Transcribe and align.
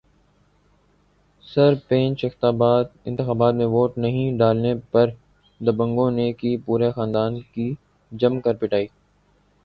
سرپنچ 1.43 2.23
انتخابات 3.05 3.53
میں 3.55 3.65
ووٹ 3.65 3.97
نہیں 3.97 4.37
ڈالنے 4.37 4.73
پر 4.91 5.09
دبنگوں 5.61 6.09
نے 6.11 6.31
کی 6.33 6.55
پورے 6.65 6.91
خاندان 6.91 7.39
کی 7.53 7.71
جم 8.11 8.39
کر 8.41 8.55
پٹائی 8.55 8.87